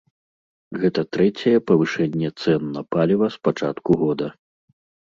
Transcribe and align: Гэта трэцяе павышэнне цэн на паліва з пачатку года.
Гэта 0.83 1.03
трэцяе 1.17 1.53
павышэнне 1.73 2.29
цэн 2.41 2.61
на 2.79 2.87
паліва 2.97 3.33
з 3.37 3.47
пачатку 3.49 3.91
года. 4.03 4.27